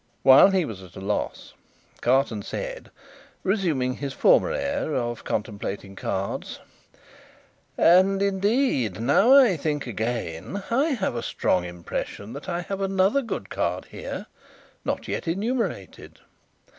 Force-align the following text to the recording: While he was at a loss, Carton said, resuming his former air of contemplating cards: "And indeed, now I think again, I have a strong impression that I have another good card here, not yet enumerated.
While 0.23 0.49
he 0.49 0.65
was 0.65 0.81
at 0.81 0.95
a 0.95 0.99
loss, 0.99 1.53
Carton 2.01 2.41
said, 2.41 2.89
resuming 3.43 3.93
his 3.97 4.13
former 4.13 4.51
air 4.51 4.95
of 4.95 5.23
contemplating 5.23 5.95
cards: 5.95 6.59
"And 7.77 8.19
indeed, 8.19 8.99
now 8.99 9.37
I 9.37 9.55
think 9.55 9.85
again, 9.85 10.63
I 10.71 10.85
have 10.85 11.13
a 11.13 11.21
strong 11.21 11.65
impression 11.65 12.33
that 12.33 12.49
I 12.49 12.61
have 12.61 12.81
another 12.81 13.21
good 13.21 13.51
card 13.51 13.85
here, 13.93 14.25
not 14.83 15.07
yet 15.07 15.27
enumerated. 15.27 16.17